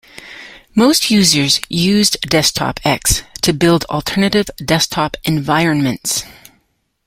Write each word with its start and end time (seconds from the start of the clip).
Most 0.73 1.11
users 1.11 1.61
used 1.69 2.19
DesktopX 2.23 3.21
to 3.43 3.53
build 3.53 3.83
alternative 3.85 4.47
desktop 4.57 5.15
environments. 5.25 6.23